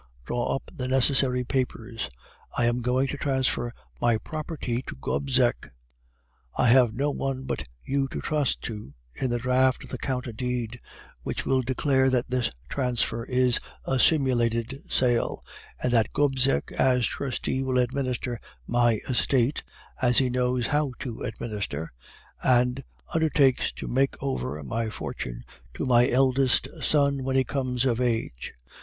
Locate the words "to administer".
21.01-21.93